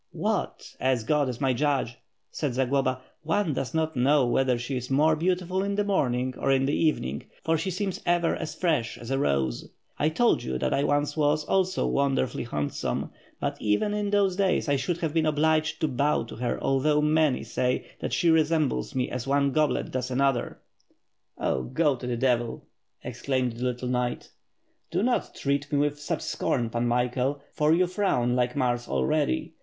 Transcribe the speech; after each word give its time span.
"What! 0.13 0.75
As 0.79 1.03
God 1.03 1.29
is 1.29 1.39
my 1.39 1.53
judge," 1.53 1.99
said 2.31 2.55
Zagloba, 2.55 3.01
"one 3.21 3.53
does 3.53 3.75
not 3.75 3.95
know 3.95 4.25
whether 4.25 4.57
she 4.57 4.75
is 4.75 4.89
more 4.89 5.15
beautiful 5.15 5.61
in 5.61 5.75
the 5.75 5.83
morning 5.83 6.33
or 6.39 6.51
in 6.51 6.65
the 6.65 6.73
evening, 6.73 7.25
for 7.43 7.55
she 7.55 7.69
seems 7.69 8.01
ever 8.03 8.35
as 8.35 8.55
fresh 8.55 8.97
as 8.97 9.11
a 9.11 9.19
rose. 9.19 9.69
I 9.99 10.09
told 10.09 10.41
you 10.41 10.57
that 10.57 10.73
I 10.73 10.83
once 10.85 11.15
was 11.15 11.43
also 11.45 11.85
wonderfully 11.85 12.45
handsome, 12.45 13.11
but 13.39 13.57
even 13.61 13.93
in 13.93 14.09
those 14.09 14.35
days, 14.35 14.67
I 14.67 14.75
should 14.75 14.97
have 15.01 15.13
been 15.13 15.27
obliged 15.27 15.79
to 15.81 15.87
bow 15.87 16.23
to 16.23 16.35
her 16.37 16.59
although 16.59 17.03
many 17.03 17.43
say 17.43 17.85
that 17.99 18.11
she 18.11 18.31
resembles 18.31 18.95
me 18.95 19.07
as 19.07 19.27
one 19.27 19.51
goblet 19.51 19.91
does 19.91 20.09
another." 20.09 20.61
566 21.37 21.37
WITH 21.37 21.37
FIRE 21.37 21.43
AND 21.45 21.51
SWORD. 21.51 21.59
"Oh, 21.59 21.61
go 21.75 21.99
to 21.99 22.07
the 22.07 22.17
devil!" 22.19 22.65
exclaimed 23.03 23.51
the 23.53 23.65
little 23.65 23.89
kndght. 23.89 24.29
"Do 24.89 25.03
not 25.03 25.35
treat 25.35 25.71
me 25.71 25.77
with 25.77 25.99
such 25.99 26.21
scorn, 26.23 26.71
Pan 26.71 26.87
Michael, 26.87 27.39
for 27.53 27.71
you 27.71 27.85
frown 27.85 28.35
like 28.35 28.55
Mars 28.55 28.87
already. 28.87 29.53